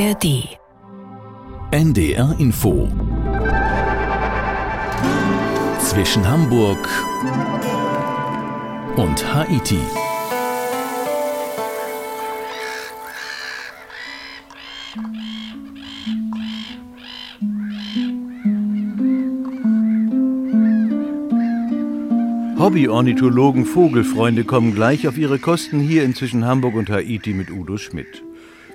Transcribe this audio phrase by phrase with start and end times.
[0.00, 0.48] ARD.
[1.72, 2.88] NDR Info.
[5.78, 6.88] Zwischen Hamburg
[8.96, 9.76] und Haiti.
[22.58, 28.22] Hobby-Ornithologen Vogelfreunde kommen gleich auf ihre Kosten hier inzwischen Hamburg und Haiti mit Udo Schmidt.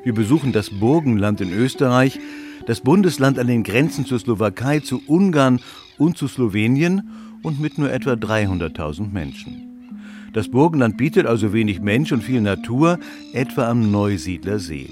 [0.05, 2.19] Wir besuchen das Burgenland in Österreich,
[2.67, 5.59] das Bundesland an den Grenzen zur Slowakei, zu Ungarn
[5.97, 7.09] und zu Slowenien
[7.41, 9.89] und mit nur etwa 300.000 Menschen.
[10.31, 12.99] Das Burgenland bietet also wenig Mensch und viel Natur,
[13.33, 14.91] etwa am Neusiedler See.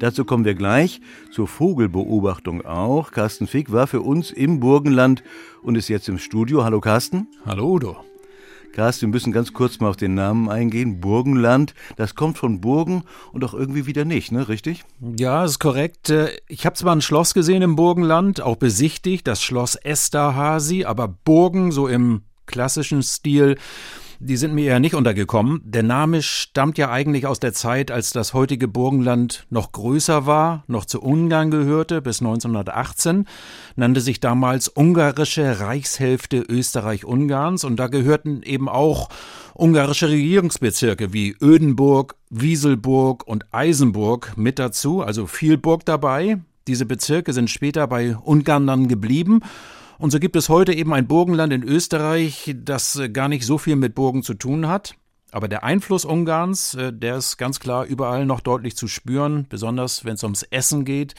[0.00, 3.12] Dazu kommen wir gleich, zur Vogelbeobachtung auch.
[3.12, 5.22] Carsten Fick war für uns im Burgenland
[5.62, 6.64] und ist jetzt im Studio.
[6.64, 7.28] Hallo Carsten.
[7.46, 8.09] Hallo Udo.
[8.72, 11.00] Carsten, wir müssen ganz kurz mal auf den Namen eingehen.
[11.00, 14.48] Burgenland, das kommt von Burgen und auch irgendwie wieder nicht, ne?
[14.48, 14.84] Richtig?
[15.18, 16.10] Ja, ist korrekt.
[16.10, 21.08] Äh, ich habe zwar ein Schloss gesehen im Burgenland, auch besichtigt, das Schloss Esterhazy, aber
[21.08, 23.56] Burgen so im klassischen Stil
[24.22, 25.62] die sind mir eher nicht untergekommen.
[25.64, 30.62] Der Name stammt ja eigentlich aus der Zeit, als das heutige Burgenland noch größer war,
[30.66, 33.26] noch zu Ungarn gehörte, bis 1918,
[33.76, 39.08] nannte sich damals Ungarische Reichshälfte Österreich-Ungarns und da gehörten eben auch
[39.54, 46.38] ungarische Regierungsbezirke wie Ödenburg, Wieselburg und Eisenburg mit dazu, also viel Burg dabei.
[46.68, 49.40] Diese Bezirke sind später bei Ungarn dann geblieben
[50.00, 53.58] und so gibt es heute eben ein Burgenland in Österreich, das äh, gar nicht so
[53.58, 54.94] viel mit Burgen zu tun hat.
[55.30, 60.04] Aber der Einfluss Ungarns, äh, der ist ganz klar überall noch deutlich zu spüren, besonders
[60.06, 61.14] wenn es ums Essen geht.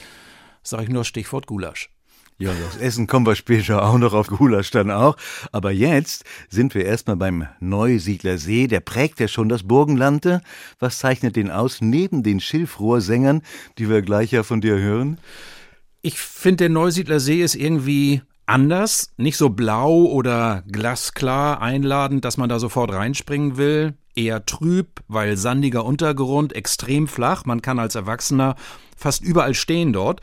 [0.63, 1.91] Sage ich nur Stichwort Gulasch.
[2.39, 5.15] Ja, das Essen kommen wir später auch noch auf Gulasch dann auch.
[5.52, 8.65] Aber jetzt sind wir erstmal beim Neusiedler See.
[8.65, 10.41] Der prägt ja schon das Burgenlande.
[10.79, 13.43] Was zeichnet den aus, neben den Schilfrohrsängern,
[13.77, 15.19] die wir gleich ja von dir hören?
[16.02, 22.38] Ich finde, der Neusiedler See ist irgendwie anders, nicht so blau oder glasklar einladend, dass
[22.38, 27.95] man da sofort reinspringen will, eher trüb, weil sandiger Untergrund, extrem flach, man kann als
[27.95, 28.55] Erwachsener
[28.98, 30.21] fast überall stehen dort.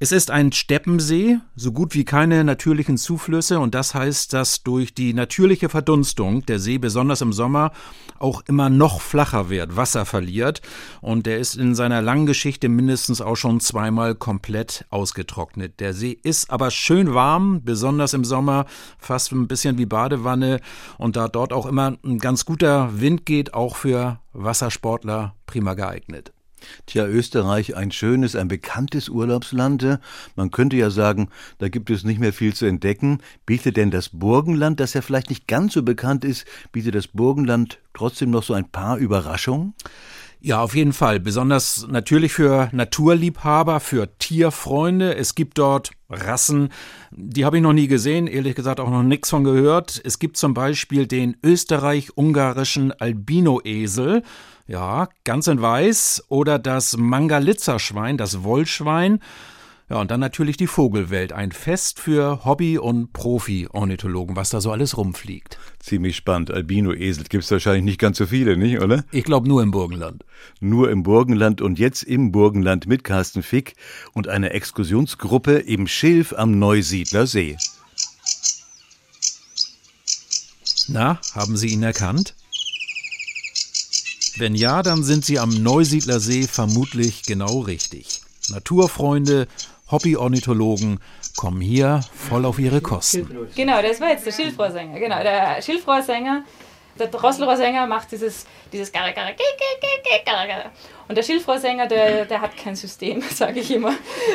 [0.00, 4.94] Es ist ein Steppensee, so gut wie keine natürlichen Zuflüsse und das heißt, dass durch
[4.94, 7.72] die natürliche Verdunstung der See besonders im Sommer
[8.20, 10.62] auch immer noch flacher wird, Wasser verliert
[11.00, 15.80] und der ist in seiner langen Geschichte mindestens auch schon zweimal komplett ausgetrocknet.
[15.80, 18.66] Der See ist aber schön warm, besonders im Sommer,
[19.00, 20.60] fast ein bisschen wie Badewanne
[20.98, 26.32] und da dort auch immer ein ganz guter Wind geht, auch für Wassersportler prima geeignet.
[26.86, 29.98] Tja, Österreich, ein schönes, ein bekanntes Urlaubsland.
[30.36, 33.18] Man könnte ja sagen, da gibt es nicht mehr viel zu entdecken.
[33.46, 37.78] Bietet denn das Burgenland, das ja vielleicht nicht ganz so bekannt ist, bietet das Burgenland
[37.94, 39.74] trotzdem noch so ein paar Überraschungen?
[40.40, 41.18] Ja, auf jeden Fall.
[41.18, 45.16] Besonders natürlich für Naturliebhaber, für Tierfreunde.
[45.16, 46.68] Es gibt dort Rassen,
[47.10, 50.00] die habe ich noch nie gesehen, ehrlich gesagt auch noch nichts von gehört.
[50.04, 54.22] Es gibt zum Beispiel den österreich-ungarischen Albino-Esel.
[54.68, 56.24] Ja, ganz in weiß.
[56.28, 59.20] Oder das Mangalitzer-Schwein, das Wollschwein.
[59.88, 61.32] Ja, und dann natürlich die Vogelwelt.
[61.32, 65.58] Ein Fest für Hobby- und Profi-Ornithologen, was da so alles rumfliegt.
[65.78, 66.50] Ziemlich spannend.
[66.50, 69.04] Albino-Esel gibt es wahrscheinlich nicht ganz so viele, nicht, oder?
[69.10, 70.26] Ich glaube nur im Burgenland.
[70.60, 73.72] Nur im Burgenland und jetzt im Burgenland mit Carsten Fick
[74.12, 77.56] und einer Exkursionsgruppe im Schilf am Neusiedler See.
[80.88, 82.34] Na, haben Sie ihn erkannt?
[84.38, 88.20] Wenn ja, dann sind Sie am Neusiedler See vermutlich genau richtig.
[88.50, 89.48] Naturfreunde,
[89.90, 91.00] Hobbyornithologen
[91.36, 93.48] kommen hier voll auf ihre Kosten.
[93.56, 95.00] Genau, das war jetzt der Schilfrohrsänger.
[95.00, 96.44] Genau, der Schilfrohrsänger,
[97.00, 98.92] der Drosselrohrsänger macht dieses, dieses
[101.08, 103.94] Und der Schilfrohrsänger, der, der hat kein System, sage ich immer.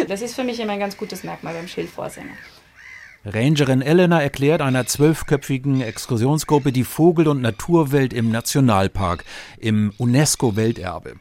[0.10, 2.36] Das ist für mich immer ein ganz gutes Merkmal beim Schilfrohrsänger.
[3.26, 9.24] Rangerin Elena erklärt einer zwölfköpfigen Exkursionsgruppe die Vogel- und Naturwelt im Nationalpark,
[9.60, 11.14] im UNESCO-Welterbe.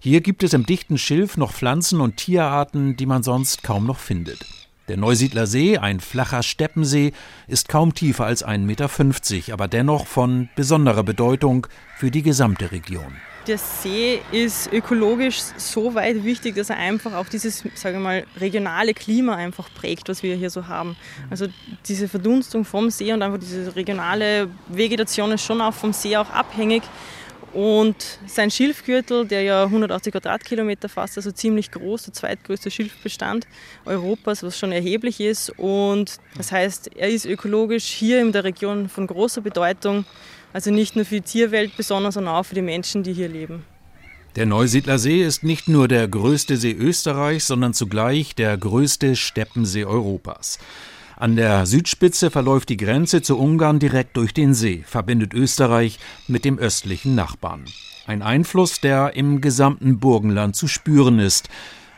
[0.00, 4.00] Hier gibt es im dichten Schilf noch Pflanzen und Tierarten, die man sonst kaum noch
[4.00, 4.44] findet.
[4.88, 7.12] Der Neusiedler See, ein flacher Steppensee,
[7.46, 13.14] ist kaum tiefer als 1,50 Meter, aber dennoch von besonderer Bedeutung für die gesamte Region.
[13.46, 18.24] Der See ist ökologisch so weit wichtig, dass er einfach auch dieses, sage ich mal,
[18.40, 20.96] regionale Klima einfach prägt, was wir hier so haben.
[21.28, 21.46] Also
[21.86, 26.30] diese Verdunstung vom See und einfach diese regionale Vegetation ist schon auch vom See auch
[26.30, 26.82] abhängig.
[27.52, 33.46] Und sein Schilfgürtel, der ja 180 Quadratkilometer fasst, also ziemlich groß, der zweitgrößte Schilfbestand
[33.84, 35.50] Europas, was schon erheblich ist.
[35.56, 40.04] Und das heißt, er ist ökologisch hier in der Region von großer Bedeutung.
[40.54, 43.64] Also nicht nur für die Tierwelt besonders, sondern auch für die Menschen, die hier leben.
[44.36, 49.84] Der Neusiedler See ist nicht nur der größte See Österreichs, sondern zugleich der größte Steppensee
[49.84, 50.60] Europas.
[51.16, 55.98] An der Südspitze verläuft die Grenze zu Ungarn direkt durch den See, verbindet Österreich
[56.28, 57.64] mit dem östlichen Nachbarn.
[58.06, 61.48] Ein Einfluss, der im gesamten Burgenland zu spüren ist.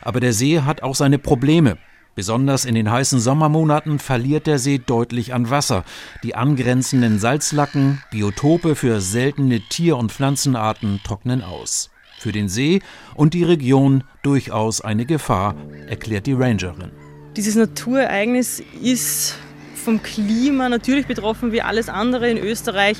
[0.01, 1.77] Aber der See hat auch seine Probleme.
[2.17, 5.85] Besonders in den heißen Sommermonaten verliert der See deutlich an Wasser.
[6.23, 12.81] Die angrenzenden Salzlacken, Biotope für seltene Tier- und Pflanzenarten trocknen aus für den See
[13.13, 15.53] und die Region durchaus eine Gefahr,
[15.87, 16.89] erklärt die Rangerin.
[17.35, 19.35] Dieses Naturereignis ist
[19.75, 22.97] vom Klima natürlich betroffen wie alles andere in Österreich.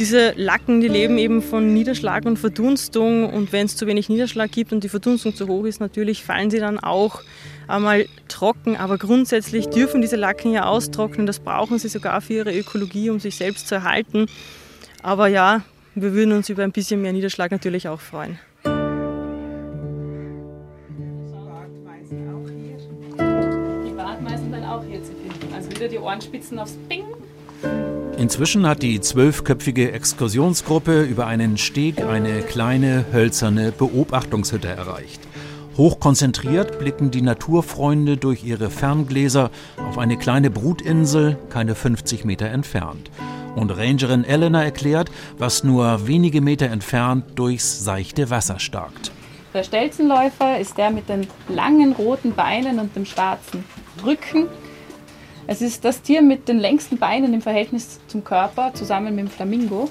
[0.00, 4.50] Diese Lacken, die leben eben von Niederschlag und Verdunstung und wenn es zu wenig Niederschlag
[4.50, 7.22] gibt und die Verdunstung zu hoch ist, natürlich fallen sie dann auch
[7.68, 8.76] einmal trocken.
[8.76, 11.26] Aber grundsätzlich dürfen diese Lacken ja austrocknen.
[11.26, 14.26] Das brauchen sie sogar für ihre Ökologie, um sich selbst zu erhalten.
[15.02, 15.62] Aber ja,
[15.94, 18.38] wir würden uns über ein bisschen mehr Niederschlag natürlich auch freuen.
[25.78, 27.04] wieder die Ohrenspitzen aufs Bing.
[28.16, 35.27] Inzwischen hat die zwölfköpfige Exkursionsgruppe über einen Steg eine kleine hölzerne Beobachtungshütte erreicht.
[35.78, 39.52] Hochkonzentriert blicken die Naturfreunde durch ihre Ferngläser
[39.88, 43.12] auf eine kleine Brutinsel, keine 50 Meter entfernt.
[43.54, 45.08] Und Rangerin Elena erklärt,
[45.38, 49.12] was nur wenige Meter entfernt durchs seichte Wasser starkt.
[49.54, 53.62] Der Stelzenläufer ist der mit den langen roten Beinen und dem schwarzen
[54.04, 54.48] Rücken.
[55.46, 59.30] Es ist das Tier mit den längsten Beinen im Verhältnis zum Körper, zusammen mit dem
[59.30, 59.88] Flamingo.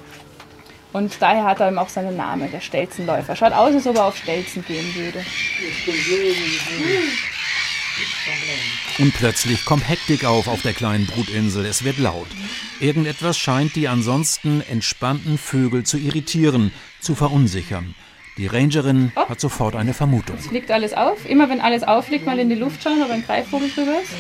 [0.98, 3.36] Und daher hat er eben auch seinen Namen, der Stelzenläufer.
[3.36, 5.24] Schaut aus, als ob er auf Stelzen gehen würde.
[8.98, 11.68] Und plötzlich kommt Hektik auf auf der kleinen Brutinsel.
[11.68, 12.28] Es wird laut.
[12.80, 17.94] Irgendetwas scheint die ansonsten entspannten Vögel zu irritieren, zu verunsichern.
[18.38, 19.30] Die Rangerin oh.
[19.30, 20.38] hat sofort eine Vermutung.
[20.40, 21.30] Es fliegt alles auf.
[21.30, 24.12] Immer wenn alles aufliegt, mal in die Luft schauen, ob ein Greifvogel drüber ist.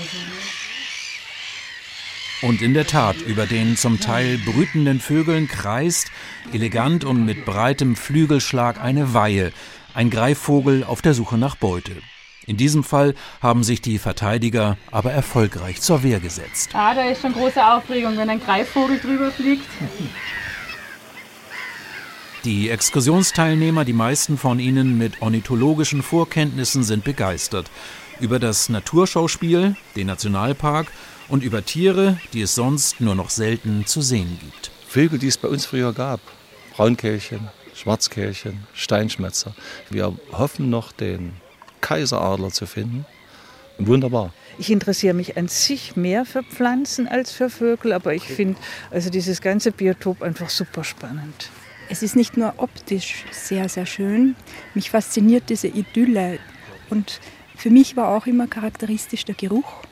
[2.43, 6.11] Und in der Tat, über den zum Teil brütenden Vögeln kreist,
[6.53, 9.51] elegant und mit breitem Flügelschlag eine Weihe,
[9.95, 11.93] ein Greifvogel auf der Suche nach Beute.
[12.45, 16.69] In diesem Fall haben sich die Verteidiger aber erfolgreich zur Wehr gesetzt.
[16.73, 19.65] Ah, da ist schon große Aufregung, wenn ein Greifvogel drüber fliegt.
[22.45, 27.69] Die Exkursionsteilnehmer, die meisten von ihnen mit ornithologischen Vorkenntnissen, sind begeistert.
[28.19, 30.91] Über das Naturschauspiel, den Nationalpark
[31.29, 34.71] und über Tiere, die es sonst nur noch selten zu sehen gibt.
[34.87, 36.19] Vögel, die es bei uns früher gab.
[36.75, 39.55] Braunkehlchen, Schwarzkehlchen, Steinschmetzer.
[39.89, 41.33] Wir hoffen noch, den
[41.81, 43.05] Kaiseradler zu finden.
[43.79, 44.33] Wunderbar.
[44.57, 48.59] Ich interessiere mich an sich mehr für Pflanzen als für Vögel, aber ich finde
[48.89, 51.51] also dieses ganze Biotop einfach super spannend.
[51.89, 54.35] Es ist nicht nur optisch sehr, sehr schön.
[54.73, 56.39] Mich fasziniert diese Idylle.
[56.89, 57.19] Und
[57.55, 59.83] für mich war auch immer charakteristisch der Geruch.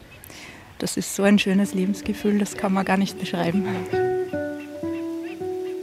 [0.79, 3.65] Das ist so ein schönes Lebensgefühl, das kann man gar nicht beschreiben.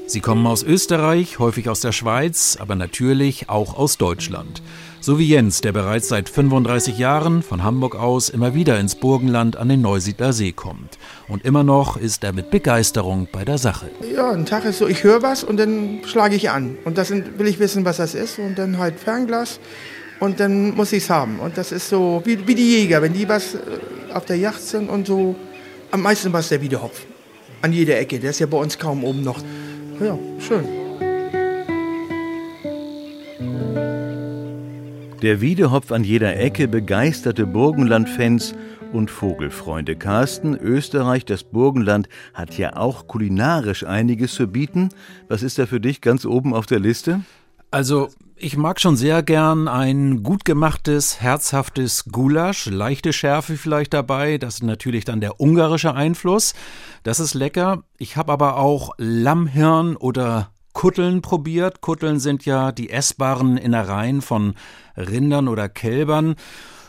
[0.06, 4.60] Sie kommen aus Österreich, häufig aus der Schweiz, aber natürlich auch aus Deutschland.
[5.00, 9.56] So wie Jens, der bereits seit 35 Jahren von Hamburg aus immer wieder ins Burgenland
[9.56, 10.98] an den Neusiedler See kommt.
[11.28, 13.90] Und immer noch ist er mit Begeisterung bei der Sache.
[14.14, 16.76] Ja, ein Tag ist so, ich höre was und dann schlage ich an.
[16.84, 18.38] Und das will ich wissen, was das ist.
[18.38, 19.60] Und dann halt Fernglas
[20.20, 21.40] und dann muss ich es haben.
[21.40, 23.58] Und das ist so wie, wie die Jäger, wenn die was äh,
[24.12, 25.34] auf der Yacht sind und so.
[25.90, 27.06] Am meisten war es der Wiedehopf.
[27.62, 28.18] An jeder Ecke.
[28.18, 29.40] Der ist ja bei uns kaum oben noch.
[30.00, 30.64] Ja, schön.
[35.22, 38.54] Der Wiedehopf an jeder Ecke begeisterte Burgenland-Fans
[38.92, 39.94] und Vogelfreunde.
[39.94, 44.88] Carsten, Österreich, das Burgenland hat ja auch kulinarisch einiges zu bieten.
[45.28, 47.20] Was ist da für dich ganz oben auf der Liste?
[47.70, 48.08] Also
[48.42, 54.54] ich mag schon sehr gern ein gut gemachtes, herzhaftes Gulasch, leichte Schärfe vielleicht dabei, das
[54.54, 56.54] ist natürlich dann der ungarische Einfluss.
[57.04, 57.84] Das ist lecker.
[57.98, 61.82] Ich habe aber auch Lammhirn oder Kutteln probiert.
[61.82, 64.54] Kutteln sind ja die essbaren Innereien von
[64.96, 66.34] Rindern oder Kälbern.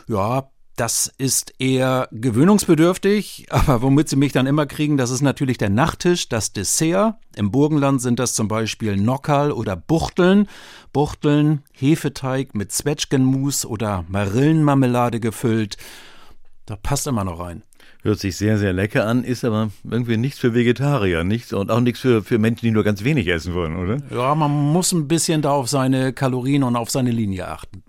[0.08, 5.58] Ja, das ist eher gewöhnungsbedürftig, aber womit sie mich dann immer kriegen, das ist natürlich
[5.58, 7.16] der Nachtisch, das Dessert.
[7.36, 10.48] Im Burgenland sind das zum Beispiel Nockerl oder Buchteln.
[10.92, 15.78] Buchteln, Hefeteig mit Zwetschgenmus oder Marillenmarmelade gefüllt.
[16.66, 17.64] Da passt immer noch rein.
[18.04, 21.80] Hört sich sehr, sehr lecker an, ist aber irgendwie nichts für Vegetarier, nichts und auch
[21.80, 23.98] nichts für, für Menschen, die nur ganz wenig essen wollen, oder?
[24.12, 27.84] Ja, man muss ein bisschen da auf seine Kalorien und auf seine Linie achten.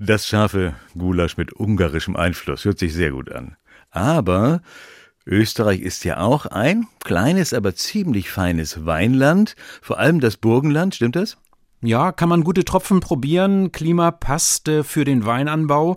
[0.00, 3.56] Das scharfe Gulasch mit ungarischem Einfluss hört sich sehr gut an.
[3.90, 4.62] Aber
[5.26, 11.16] Österreich ist ja auch ein kleines, aber ziemlich feines Weinland, vor allem das Burgenland, stimmt
[11.16, 11.36] das?
[11.80, 13.70] Ja, kann man gute Tropfen probieren.
[13.70, 15.96] Klima passte für den Weinanbau.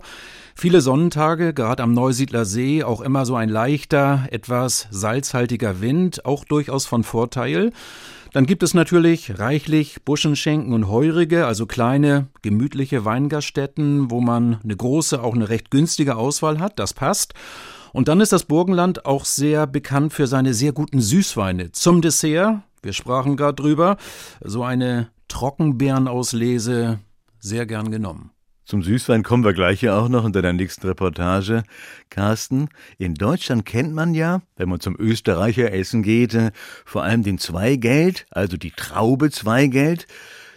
[0.54, 6.44] Viele Sonnentage, gerade am Neusiedler See, auch immer so ein leichter, etwas salzhaltiger Wind, auch
[6.44, 7.72] durchaus von Vorteil.
[8.32, 14.76] Dann gibt es natürlich reichlich Buschenschenken und Heurige, also kleine, gemütliche Weingaststätten, wo man eine
[14.76, 16.78] große, auch eine recht günstige Auswahl hat.
[16.78, 17.34] Das passt.
[17.92, 21.72] Und dann ist das Burgenland auch sehr bekannt für seine sehr guten Süßweine.
[21.72, 23.96] Zum Dessert, wir sprachen gerade drüber,
[24.42, 26.98] so eine Trockenbeerenauslese
[27.38, 28.32] sehr gern genommen.
[28.66, 31.64] Zum Süßwein kommen wir gleich ja auch noch in deiner nächsten Reportage.
[32.10, 36.52] Carsten, in Deutschland kennt man ja, wenn man zum Österreicher essen geht, äh,
[36.84, 40.06] vor allem den Zweigeld, also die Traube Zweigeld.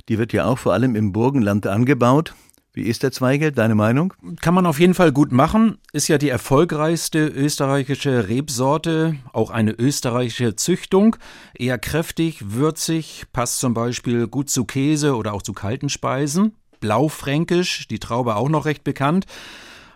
[0.10, 2.36] Die wird ja auch vor allem im Burgenland angebaut.
[2.76, 4.14] Wie ist der Zweigeld, deine Meinung?
[4.42, 5.78] Kann man auf jeden Fall gut machen.
[5.94, 11.16] Ist ja die erfolgreichste österreichische Rebsorte, auch eine österreichische Züchtung.
[11.58, 16.54] Eher kräftig, würzig, passt zum Beispiel gut zu Käse oder auch zu kalten Speisen.
[16.82, 19.26] Blaufränkisch, die Traube auch noch recht bekannt.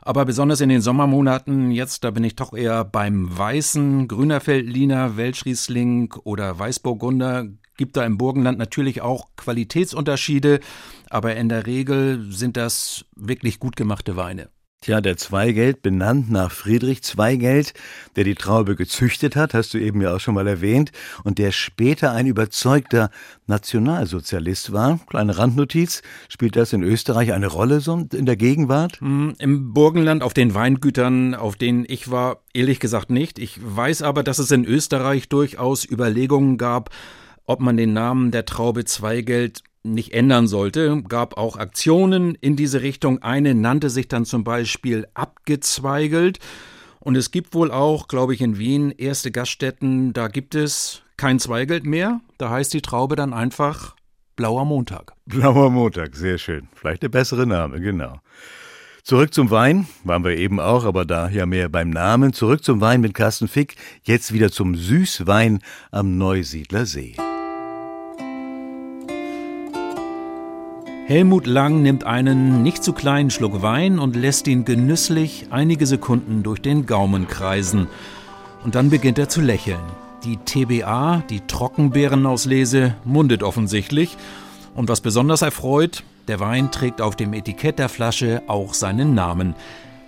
[0.09, 5.17] Aber besonders in den Sommermonaten, jetzt, da bin ich doch eher beim Weißen, Grüner Feldliner,
[5.17, 7.45] Welschriesling oder Weißburgunder.
[7.77, 10.61] Gibt da im Burgenland natürlich auch Qualitätsunterschiede,
[11.11, 14.49] aber in der Regel sind das wirklich gut gemachte Weine.
[14.81, 17.73] Tja, der Zweigeld, benannt nach Friedrich Zweigeld,
[18.15, 20.93] der die Traube gezüchtet hat, hast du eben ja auch schon mal erwähnt,
[21.25, 23.09] und der später ein überzeugter
[23.45, 25.01] Nationalsozialist war.
[25.07, 29.01] Kleine Randnotiz, spielt das in Österreich eine Rolle so in der Gegenwart?
[29.01, 33.37] Hm, Im Burgenland, auf den Weingütern, auf denen ich war, ehrlich gesagt nicht.
[33.37, 36.89] Ich weiß aber, dass es in Österreich durchaus Überlegungen gab,
[37.45, 42.81] ob man den Namen der Traube Zweigeld nicht ändern sollte, gab auch Aktionen in diese
[42.81, 43.21] Richtung.
[43.23, 46.39] Eine nannte sich dann zum Beispiel abgezweigelt.
[46.99, 51.39] Und es gibt wohl auch, glaube ich, in Wien erste Gaststätten, da gibt es kein
[51.39, 52.19] Zweigeld mehr.
[52.37, 53.95] Da heißt die Traube dann einfach
[54.35, 55.13] Blauer Montag.
[55.25, 56.67] Blauer Montag, sehr schön.
[56.73, 58.19] Vielleicht der bessere Name, genau.
[59.03, 62.31] Zurück zum Wein, waren wir eben auch, aber da ja mehr beim Namen.
[62.31, 65.59] Zurück zum Wein mit Carsten Fick, jetzt wieder zum Süßwein
[65.91, 67.15] am Neusiedler See.
[71.09, 76.43] Helmut Lang nimmt einen nicht zu kleinen Schluck Wein und lässt ihn genüsslich einige Sekunden
[76.43, 77.87] durch den Gaumen kreisen.
[78.63, 79.79] Und dann beginnt er zu lächeln.
[80.23, 84.17] Die TBA, die Trockenbeerenauslese, mundet offensichtlich.
[84.75, 89.55] Und was besonders erfreut, der Wein trägt auf dem Etikett der Flasche auch seinen Namen.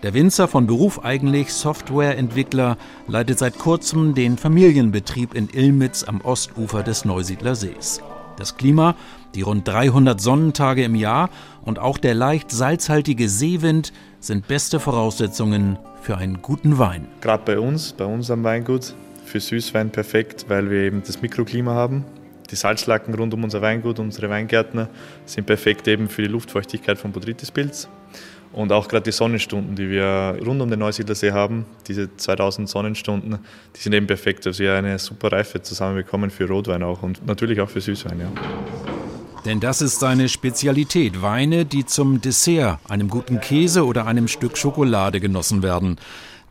[0.04, 2.78] Der Winzer von Beruf eigentlich Softwareentwickler
[3.08, 8.04] leitet seit kurzem den Familienbetrieb in Illmitz am Ostufer des Neusiedler Sees.
[8.42, 8.96] Das Klima,
[9.36, 11.30] die rund 300 Sonnentage im Jahr
[11.64, 17.08] und auch der leicht salzhaltige Seewind sind beste Voraussetzungen für einen guten Wein.
[17.22, 18.96] Gerade bei uns, bei uns am Weingut,
[19.26, 22.04] für Süßwein perfekt, weil wir eben das Mikroklima haben.
[22.50, 24.90] Die Salzlacken rund um unser Weingut, unsere Weingärtner
[25.26, 27.90] sind perfekt eben für die Luftfeuchtigkeit vom Botrytispilz.
[28.54, 33.40] Und auch gerade die Sonnenstunden, die wir rund um den Neusiedlersee haben, diese 2000 Sonnenstunden,
[33.76, 37.62] die sind eben perfekt, dass wir eine super Reife zusammenbekommen für Rotwein auch und natürlich
[37.62, 38.20] auch für Süßwein.
[38.20, 38.28] Ja.
[39.46, 41.22] Denn das ist seine Spezialität.
[41.22, 45.98] Weine, die zum Dessert, einem guten Käse oder einem Stück Schokolade genossen werden.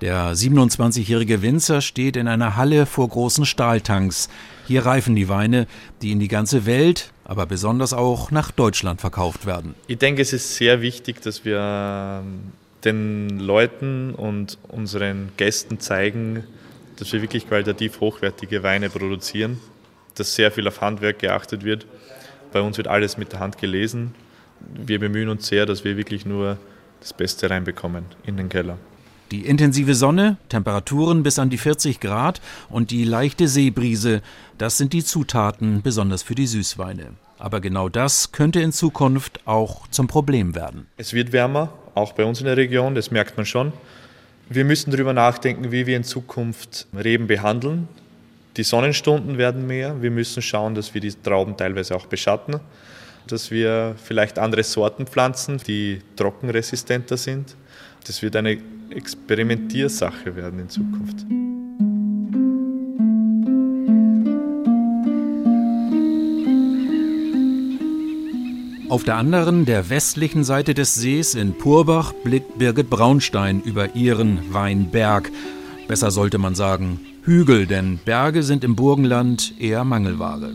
[0.01, 4.31] Der 27-jährige Winzer steht in einer Halle vor großen Stahltanks.
[4.71, 5.67] Hier reifen die Weine,
[6.01, 9.75] die in die ganze Welt, aber besonders auch nach Deutschland verkauft werden.
[9.89, 12.53] Ich denke, es ist sehr wichtig, dass wir ähm,
[12.85, 16.45] den Leuten und unseren Gästen zeigen,
[16.99, 19.59] dass wir wirklich qualitativ hochwertige Weine produzieren,
[20.15, 21.87] dass sehr viel auf Handwerk geachtet wird
[22.53, 24.15] bei uns wird alles mit der Hand gelesen.
[24.61, 26.59] Wir bemühen uns sehr, dass wir wirklich nur
[27.01, 28.79] das Beste reinbekommen in den Keller.
[29.31, 34.23] Die intensive Sonne, Temperaturen bis an die 40 Grad und die leichte Seebrise,
[34.59, 37.15] das sind die Zutaten besonders für die Süßweine.
[37.39, 40.89] Aber genau das könnte in Zukunft auch zum Problem werden.
[40.97, 43.73] Es wird wärmer, auch bei uns in der Region, das merkt man schon.
[44.49, 47.87] Wir müssen darüber nachdenken, wie wir in Zukunft Reben behandeln.
[48.57, 50.03] Die Sonnenstunden werden mehr.
[50.03, 52.59] Wir müssen schauen, dass wir die Trauben teilweise auch beschatten,
[53.29, 57.55] dass wir vielleicht andere Sorten pflanzen, die trockenresistenter sind.
[58.05, 58.59] Das wird eine
[58.93, 61.27] Experimentiersache werden in Zukunft.
[68.91, 74.53] Auf der anderen, der westlichen Seite des Sees in Purbach blickt Birgit Braunstein über ihren
[74.53, 75.31] Weinberg.
[75.87, 80.53] Besser sollte man sagen, Hügel, denn Berge sind im Burgenland eher Mangelware.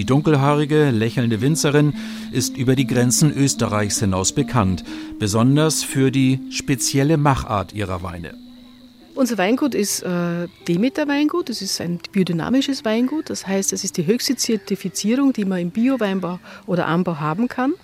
[0.00, 1.92] Die dunkelhaarige, lächelnde Winzerin
[2.32, 4.82] ist über die Grenzen Österreichs hinaus bekannt,
[5.18, 8.32] besonders für die spezielle Machart ihrer Weine.
[9.14, 11.50] Unser Weingut ist äh, Demeter Weingut.
[11.50, 13.28] Es ist ein biodynamisches Weingut.
[13.28, 17.74] Das heißt, es ist die höchste Zertifizierung, die man im Bio-Weinbau oder Anbau haben kann.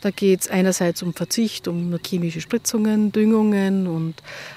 [0.00, 4.14] Da geht es einerseits um Verzicht, um chemische Spritzungen, Düngungen und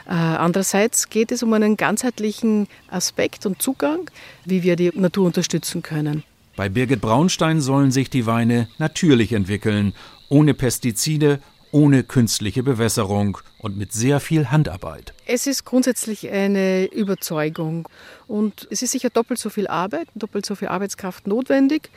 [0.08, 4.10] äh, andererseits geht es um einen ganzheitlichen Aspekt und Zugang,
[4.46, 6.24] wie wir die Natur unterstützen können.
[6.62, 9.94] Bei Birgit Braunstein sollen sich die Weine natürlich entwickeln,
[10.30, 11.40] ohne Pestizide,
[11.72, 15.16] ohne künstliche Bewässerung und mit sehr viel Handarbeit.
[15.26, 17.90] Es ist grundsätzlich eine Überzeugung
[18.28, 21.90] und es ist sicher doppelt so viel Arbeit, doppelt so viel Arbeitskraft notwendig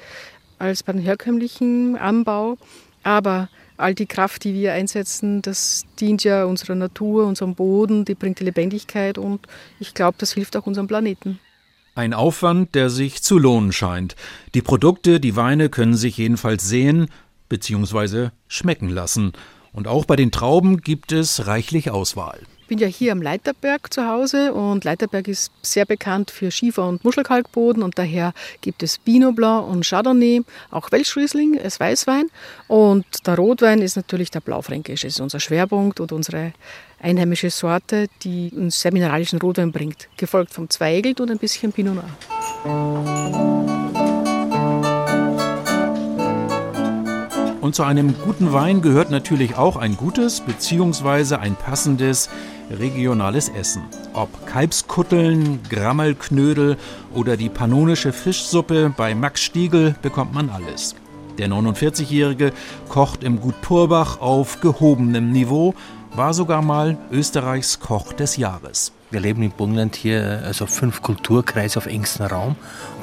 [0.59, 2.57] als beim herkömmlichen Anbau,
[3.03, 8.15] aber all die Kraft, die wir einsetzen, das dient ja unserer Natur, unserem Boden, die
[8.15, 9.47] bringt die Lebendigkeit und
[9.79, 11.39] ich glaube, das hilft auch unserem Planeten.
[11.97, 14.17] Ein Aufwand, der sich zu lohnen scheint.
[14.55, 17.07] Die Produkte, die Weine können sich jedenfalls sehen
[17.49, 18.31] bzw.
[18.49, 19.33] schmecken lassen.
[19.73, 22.41] Und auch bei den Trauben gibt es reichlich Auswahl.
[22.65, 26.89] Ich bin ja hier am Leiterberg zu Hause und Leiterberg ist sehr bekannt für Schiefer-
[26.89, 30.41] und Muschelkalkboden und daher gibt es Pinot Blanc und Chardonnay,
[30.71, 32.25] auch Welschriesling als Weißwein
[32.67, 36.55] und der Rotwein ist natürlich der Blaufränkisch, das ist unser Schwerpunkt und unsere
[37.03, 41.97] einheimische Sorte, die uns sehr mineralischen Rotwein bringt, gefolgt vom Zweigelt und ein bisschen Pinot
[41.97, 43.74] Noir.
[47.65, 51.37] Und zu einem guten Wein gehört natürlich auch ein gutes bzw.
[51.37, 52.29] ein passendes
[52.71, 53.85] regionales Essen.
[54.13, 56.77] Ob Kalbskutteln, Grammelknödel
[57.15, 60.95] oder die pannonische Fischsuppe bei Max Stiegel bekommt man alles.
[61.39, 62.53] Der 49-Jährige
[62.91, 65.75] kocht im Gut Purbach auf gehobenem Niveau,
[66.15, 68.93] war sogar mal Österreichs Koch des Jahres.
[69.15, 72.57] Wir leben im Burgenland hier, also fünf Kulturkreise auf engstem Raum.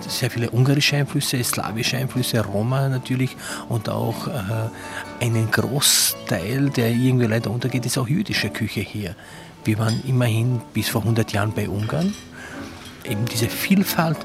[0.06, 3.38] Sehr viele ungarische Einflüsse, slawische Einflüsse, Roma natürlich
[3.70, 9.16] und auch äh, einen Großteil, der irgendwie leider untergeht, ist auch jüdische Küche hier.
[9.64, 12.14] Wir waren immerhin bis vor 100 Jahren bei Ungarn.
[13.06, 14.18] Eben diese Vielfalt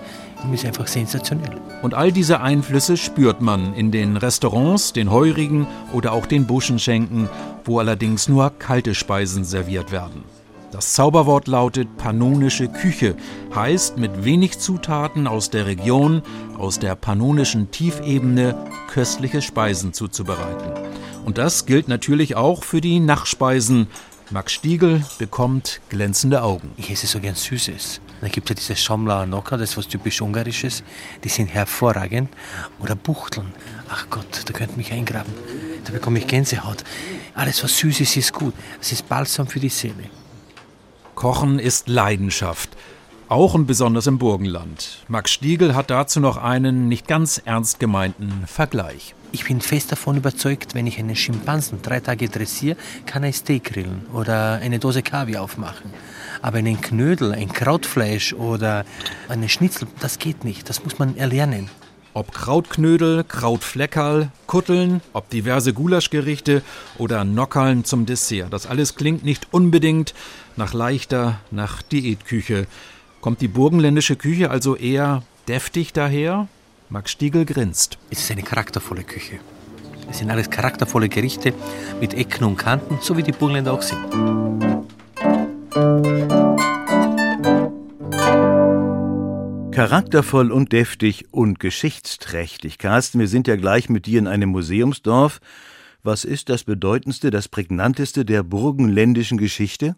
[0.52, 1.56] ist einfach sensationell.
[1.82, 7.28] Und all diese Einflüsse spürt man in den Restaurants, den Heurigen oder auch den Buschenschenken,
[7.64, 10.24] wo allerdings nur kalte Speisen serviert werden.
[10.72, 13.16] Das Zauberwort lautet pannonische Küche,
[13.54, 16.22] heißt mit wenig Zutaten aus der Region,
[16.58, 18.56] aus der pannonischen Tiefebene,
[18.88, 20.72] köstliche Speisen zuzubereiten.
[21.24, 23.86] Und das gilt natürlich auch für die Nachspeisen.
[24.30, 26.72] Max Stiegel bekommt glänzende Augen.
[26.76, 28.00] Ich esse so gern Süßes.
[28.20, 30.82] Da gibt es ja diese Schamla Noka, das ist was typisch Ungarisches.
[31.22, 32.28] Die sind hervorragend.
[32.80, 33.52] Oder Buchteln.
[33.88, 35.32] Ach Gott, da könnt mich eingraben.
[35.84, 36.82] Da bekomme ich Gänsehaut.
[37.34, 38.54] Alles, was süß ist, ist gut.
[38.80, 40.10] Es ist Balsam für die Seele.
[41.16, 42.76] Kochen ist Leidenschaft.
[43.30, 44.98] Auch und besonders im Burgenland.
[45.08, 49.14] Max Stiegel hat dazu noch einen nicht ganz ernst gemeinten Vergleich.
[49.32, 52.76] Ich bin fest davon überzeugt, wenn ich einen Schimpansen drei Tage dressiere,
[53.06, 55.90] kann er Steak grillen oder eine Dose Kaviar aufmachen.
[56.42, 58.84] Aber einen Knödel, ein Krautfleisch oder
[59.30, 60.68] einen Schnitzel, das geht nicht.
[60.68, 61.70] Das muss man erlernen.
[62.16, 66.62] Ob Krautknödel, Krautfleckerl, Kutteln, ob diverse Gulaschgerichte
[66.96, 68.50] oder Nockerln zum Dessert.
[68.54, 70.14] Das alles klingt nicht unbedingt
[70.56, 72.68] nach leichter, nach Diätküche.
[73.20, 76.48] Kommt die burgenländische Küche also eher deftig daher?
[76.88, 77.98] Max Stiegel grinst.
[78.08, 79.38] Es ist eine charaktervolle Küche.
[80.10, 81.52] Es sind alles charaktervolle Gerichte
[82.00, 84.06] mit Ecken und Kanten, so wie die Burgenländer auch sind.
[89.76, 92.78] Charaktervoll und deftig und geschichtsträchtig.
[92.78, 95.38] Carsten, wir sind ja gleich mit dir in einem Museumsdorf.
[96.02, 99.94] Was ist das Bedeutendste, das Prägnanteste der burgenländischen Geschichte?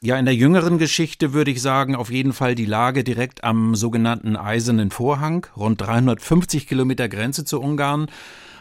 [0.00, 3.74] Ja, in der jüngeren Geschichte würde ich sagen, auf jeden Fall die Lage direkt am
[3.74, 8.06] sogenannten Eisernen Vorhang, rund 350 Kilometer Grenze zu Ungarn.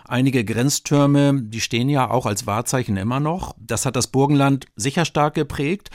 [0.05, 3.55] Einige Grenztürme, die stehen ja auch als Wahrzeichen immer noch.
[3.57, 5.91] Das hat das Burgenland sicher stark geprägt.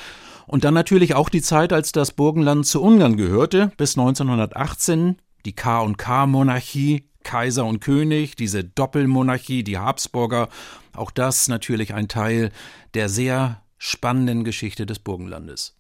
[0.46, 5.54] Und dann natürlich auch die Zeit, als das Burgenland zu Ungarn gehörte, bis 1918, die
[5.54, 10.48] K&K-Monarchie, Kaiser und König, diese Doppelmonarchie, die Habsburger,
[10.94, 12.50] auch das natürlich ein Teil
[12.94, 15.76] der sehr spannenden Geschichte des Burgenlandes.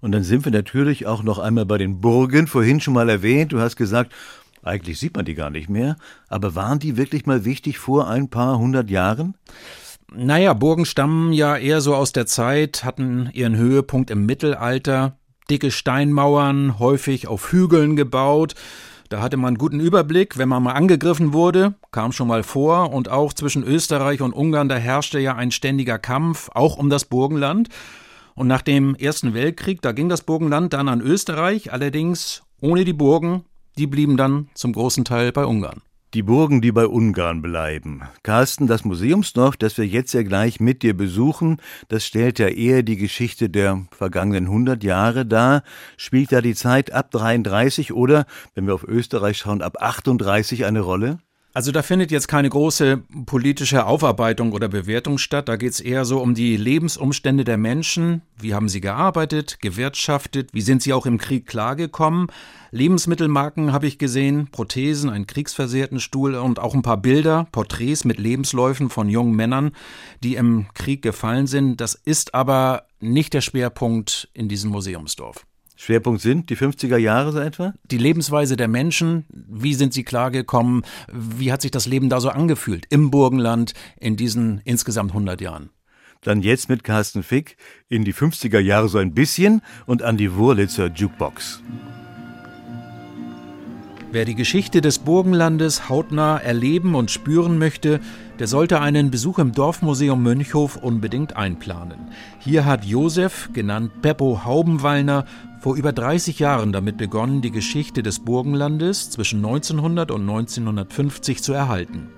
[0.00, 3.52] Und dann sind wir natürlich auch noch einmal bei den Burgen, vorhin schon mal erwähnt.
[3.52, 4.12] Du hast gesagt,
[4.62, 5.96] eigentlich sieht man die gar nicht mehr.
[6.28, 9.34] Aber waren die wirklich mal wichtig vor ein paar hundert Jahren?
[10.12, 15.16] Naja, Burgen stammen ja eher so aus der Zeit, hatten ihren Höhepunkt im Mittelalter.
[15.48, 18.54] Dicke Steinmauern, häufig auf Hügeln gebaut.
[19.08, 23.08] Da hatte man guten Überblick, wenn man mal angegriffen wurde, kam schon mal vor, und
[23.08, 27.68] auch zwischen Österreich und Ungarn, da herrschte ja ein ständiger Kampf, auch um das Burgenland.
[28.34, 32.92] Und nach dem Ersten Weltkrieg, da ging das Burgenland dann an Österreich, allerdings ohne die
[32.92, 33.44] Burgen,
[33.78, 35.82] die blieben dann zum großen Teil bei Ungarn.
[36.12, 38.02] Die Burgen, die bei Ungarn bleiben.
[38.24, 42.82] Carsten, das Museumsdorf, das wir jetzt ja gleich mit dir besuchen, das stellt ja eher
[42.82, 45.62] die Geschichte der vergangenen 100 Jahre dar.
[45.96, 50.80] Spielt da die Zeit ab 33 oder, wenn wir auf Österreich schauen, ab 38 eine
[50.80, 51.20] Rolle?
[51.52, 55.48] Also da findet jetzt keine große politische Aufarbeitung oder Bewertung statt.
[55.48, 58.22] Da geht es eher so um die Lebensumstände der Menschen.
[58.38, 60.50] Wie haben sie gearbeitet, gewirtschaftet?
[60.52, 62.28] Wie sind sie auch im Krieg klargekommen?
[62.70, 68.20] Lebensmittelmarken habe ich gesehen, Prothesen, einen kriegsversehrten Stuhl und auch ein paar Bilder, Porträts mit
[68.20, 69.72] Lebensläufen von jungen Männern,
[70.22, 71.80] die im Krieg gefallen sind.
[71.80, 75.44] Das ist aber nicht der Schwerpunkt in diesem Museumsdorf.
[75.80, 77.72] Schwerpunkt sind die 50er Jahre so etwa?
[77.90, 82.28] Die Lebensweise der Menschen, wie sind sie klargekommen, wie hat sich das Leben da so
[82.28, 85.70] angefühlt im Burgenland in diesen insgesamt 100 Jahren?
[86.20, 87.56] Dann jetzt mit Carsten Fick
[87.88, 91.62] in die 50er Jahre so ein bisschen und an die Wurlitzer Jukebox.
[94.12, 98.00] Wer die Geschichte des Burgenlandes hautnah erleben und spüren möchte,
[98.40, 102.08] der sollte einen Besuch im Dorfmuseum Mönchhof unbedingt einplanen.
[102.40, 105.26] Hier hat Josef, genannt Beppo Haubenwallner,
[105.60, 111.52] vor über 30 Jahren damit begonnen, die Geschichte des Burgenlandes zwischen 1900 und 1950 zu
[111.52, 112.08] erhalten.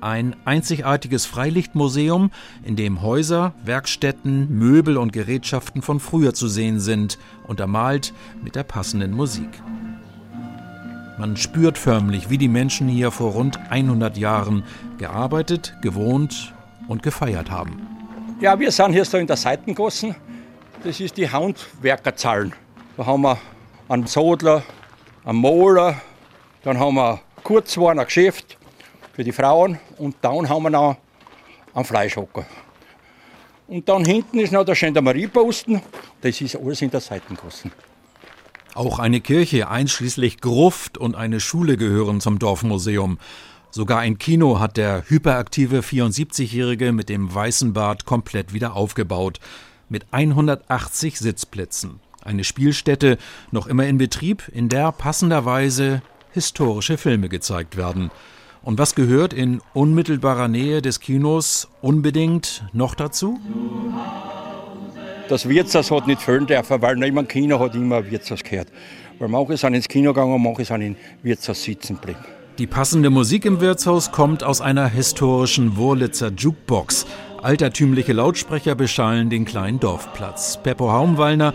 [0.00, 2.30] Ein einzigartiges Freilichtmuseum,
[2.62, 8.64] in dem Häuser, Werkstätten, Möbel und Gerätschaften von früher zu sehen sind, untermalt mit der
[8.64, 9.48] passenden Musik.
[11.18, 14.64] Man spürt förmlich, wie die Menschen hier vor rund 100 Jahren
[14.98, 16.54] gearbeitet, gewohnt
[16.86, 17.86] und gefeiert haben.
[18.40, 20.14] Ja, wir sind hier so in der Seitengossen.
[20.82, 22.52] Das ist die Handwerkerzahlen.
[22.96, 23.38] Da haben wir
[23.88, 24.62] einen Sodler,
[25.24, 26.00] einen Moler,
[26.62, 28.56] dann haben wir Kurzwaren, ein Geschäft
[29.12, 30.96] für die Frauen und dann haben wir noch
[31.74, 32.46] einen Fleischhocker.
[33.66, 35.82] Und dann hinten ist noch der Gendarmerieposten.
[36.20, 37.72] Das ist alles in der Seitengassen.
[38.74, 43.18] Auch eine Kirche, einschließlich Gruft und eine Schule gehören zum Dorfmuseum.
[43.70, 49.40] Sogar ein Kino hat der hyperaktive 74-Jährige mit dem weißen Bart komplett wieder aufgebaut.
[49.88, 52.00] Mit 180 Sitzplätzen.
[52.24, 53.18] Eine Spielstätte,
[53.50, 58.10] noch immer in Betrieb, in der passenderweise historische Filme gezeigt werden.
[58.62, 63.38] Und was gehört in unmittelbarer Nähe des Kinos unbedingt noch dazu?
[65.28, 68.68] Das Wirtshaus hat nicht fehlen dürfen, weil im Kino hat immer ein Wirtshaus gehört.
[69.18, 72.24] Weil manche sind ins Kino gegangen und manche sind im Wirtshaus sitzen geblieben.
[72.58, 77.04] Die passende Musik im Wirtshaus kommt aus einer historischen Wurlitzer Jukebox.
[77.42, 80.58] Altertümliche Lautsprecher beschallen den kleinen Dorfplatz.
[80.62, 81.52] Peppo Haumwallner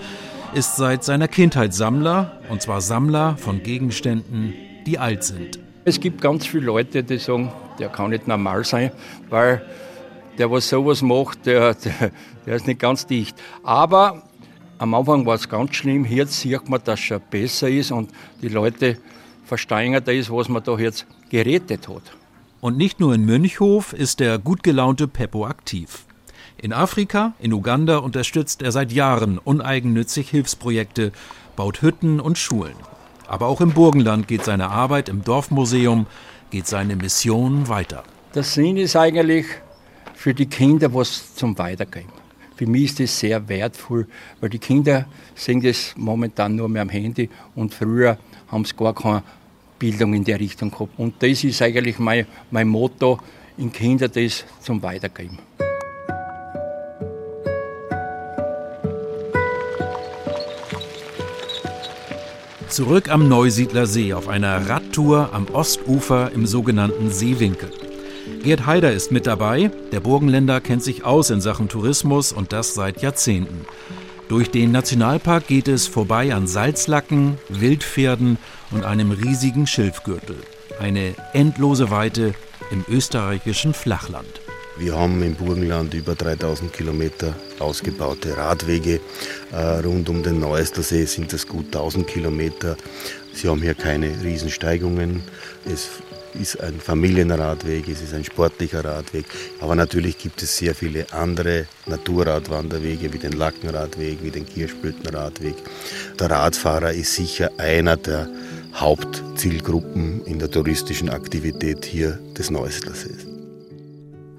[0.54, 4.54] ist seit seiner Kindheit Sammler, und zwar Sammler von Gegenständen,
[4.86, 5.60] die alt sind.
[5.86, 8.92] Es gibt ganz viele Leute, die sagen, der kann nicht normal sein,
[9.30, 9.66] weil
[10.38, 12.12] der, was sowas macht, der, der,
[12.46, 13.38] der ist nicht ganz dicht.
[13.64, 14.24] Aber
[14.78, 16.06] am Anfang war es ganz schlimm.
[16.06, 18.10] Jetzt sieht man, dass es schon besser ist und
[18.42, 18.98] die Leute
[19.46, 22.04] verstehen das, was man da jetzt gerettet hat.
[22.62, 26.06] Und nicht nur in Mönchhof ist der gut gelaunte Peppo aktiv.
[26.62, 31.14] In Afrika, in Uganda unterstützt er seit Jahren uneigennützig Hilfsprojekte,
[31.56, 32.76] baut Hütten und Schulen.
[33.28, 36.06] Aber auch im Burgenland geht seine Arbeit im Dorfmuseum,
[36.50, 38.04] geht seine Mission weiter.
[38.36, 39.46] Der Sinn ist eigentlich
[40.14, 42.12] für die Kinder was zum Weitergeben.
[42.58, 44.08] Für mich ist das sehr wertvoll,
[44.42, 48.18] weil die Kinder sehen das momentan nur mehr am Handy und früher
[48.50, 49.24] haben sie gar keine
[49.78, 51.00] Bildung in der Richtung gehabt.
[51.00, 53.18] Und das ist eigentlich mein, mein Motto,
[53.56, 55.40] in Kinder das zum Weitergeben.
[62.70, 67.72] Zurück am Neusiedler See auf einer Radtour am Ostufer im sogenannten Seewinkel.
[68.44, 69.72] Gerd Haider ist mit dabei.
[69.92, 73.66] Der Burgenländer kennt sich aus in Sachen Tourismus und das seit Jahrzehnten.
[74.28, 78.38] Durch den Nationalpark geht es vorbei an Salzlacken, Wildpferden
[78.70, 80.36] und einem riesigen Schilfgürtel.
[80.80, 82.36] Eine endlose Weite
[82.70, 84.42] im österreichischen Flachland.
[84.80, 89.02] Wir haben im Burgenland über 3000 Kilometer ausgebaute Radwege.
[89.52, 92.78] Äh, rund um den Neuestersee sind es gut 1000 Kilometer.
[93.34, 95.22] Sie haben hier keine Riesensteigungen.
[95.66, 95.90] Es
[96.40, 99.26] ist ein Familienradweg, es ist ein sportlicher Radweg.
[99.60, 105.56] Aber natürlich gibt es sehr viele andere Naturradwanderwege wie den Lackenradweg, wie den Kirschblütenradweg.
[106.18, 108.30] Der Radfahrer ist sicher einer der
[108.76, 113.29] Hauptzielgruppen in der touristischen Aktivität hier des Neusiedlersees.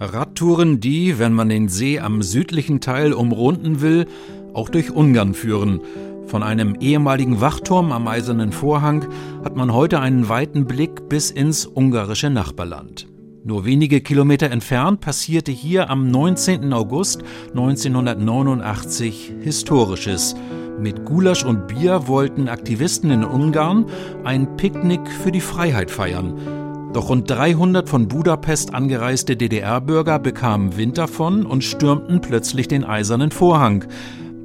[0.00, 4.06] Radtouren, die, wenn man den See am südlichen Teil umrunden will,
[4.54, 5.80] auch durch Ungarn führen.
[6.26, 9.06] Von einem ehemaligen Wachturm am Eisernen Vorhang
[9.44, 13.08] hat man heute einen weiten Blick bis ins ungarische Nachbarland.
[13.44, 16.72] Nur wenige Kilometer entfernt passierte hier am 19.
[16.72, 20.34] August 1989 Historisches.
[20.78, 23.84] Mit Gulasch und Bier wollten Aktivisten in Ungarn
[24.24, 26.59] ein Picknick für die Freiheit feiern.
[26.92, 33.30] Doch rund 300 von Budapest angereiste DDR-Bürger bekamen Wind davon und stürmten plötzlich den eisernen
[33.30, 33.84] Vorhang.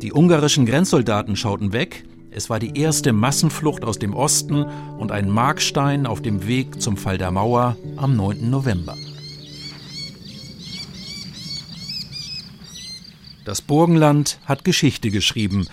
[0.04, 2.06] Die ungarischen Grenzsoldaten schauten weg.
[2.30, 4.64] Es war die erste Massenflucht aus dem Osten
[5.00, 8.48] und ein Markstein auf dem Weg zum Fall der Mauer am 9.
[8.48, 8.96] November.
[13.44, 15.66] Das Burgenland hat Geschichte geschrieben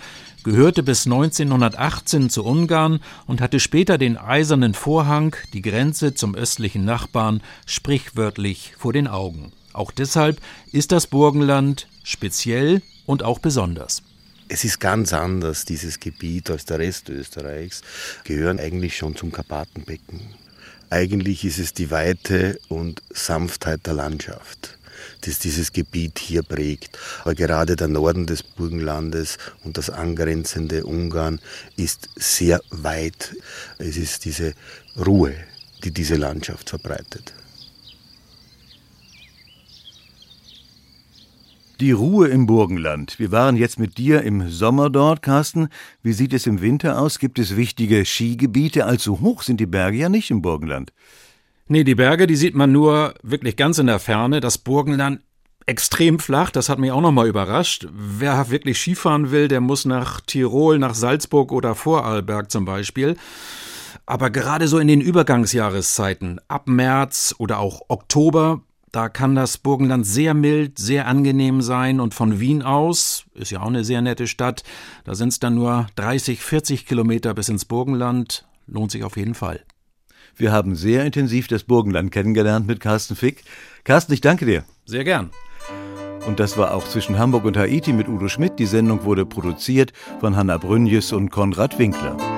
[0.43, 6.85] gehörte bis 1918 zu Ungarn und hatte später den eisernen Vorhang, die Grenze zum östlichen
[6.85, 9.51] Nachbarn, sprichwörtlich vor den Augen.
[9.73, 10.39] Auch deshalb
[10.71, 14.03] ist das Burgenland speziell und auch besonders.
[14.49, 17.81] Es ist ganz anders, dieses Gebiet, als der Rest Österreichs,
[18.23, 20.21] gehören eigentlich schon zum Karpatenbecken.
[20.89, 24.77] Eigentlich ist es die Weite und Sanftheit der Landschaft
[25.21, 26.97] das dieses Gebiet hier prägt.
[27.21, 31.39] Aber gerade der Norden des Burgenlandes und das angrenzende Ungarn
[31.77, 33.35] ist sehr weit.
[33.79, 34.53] Es ist diese
[34.97, 35.33] Ruhe,
[35.83, 37.33] die diese Landschaft verbreitet.
[41.79, 43.19] Die Ruhe im Burgenland.
[43.19, 45.69] Wir waren jetzt mit dir im Sommer dort, Carsten.
[46.03, 47.19] Wie sieht es im Winter aus?
[47.19, 48.85] Gibt es wichtige Skigebiete?
[48.85, 50.93] Allzu hoch sind die Berge ja nicht im Burgenland.
[51.67, 54.41] Nee, die Berge, die sieht man nur wirklich ganz in der Ferne.
[54.41, 55.21] Das Burgenland
[55.65, 57.87] extrem flach, das hat mich auch nochmal überrascht.
[57.91, 63.15] Wer wirklich Skifahren will, der muss nach Tirol, nach Salzburg oder Vorarlberg zum Beispiel.
[64.05, 70.05] Aber gerade so in den Übergangsjahreszeiten, ab März oder auch Oktober, da kann das Burgenland
[70.05, 74.27] sehr mild, sehr angenehm sein und von Wien aus, ist ja auch eine sehr nette
[74.27, 74.63] Stadt,
[75.05, 79.35] da sind es dann nur 30, 40 Kilometer bis ins Burgenland, lohnt sich auf jeden
[79.35, 79.61] Fall.
[80.35, 83.43] Wir haben sehr intensiv das Burgenland kennengelernt mit Carsten Fick.
[83.83, 84.63] Carsten, ich danke dir.
[84.85, 85.29] Sehr gern.
[86.25, 88.57] Und das war auch zwischen Hamburg und Haiti mit Udo Schmidt.
[88.57, 92.32] Die Sendung wurde produziert von Hanna Brünjes und Konrad Winkler.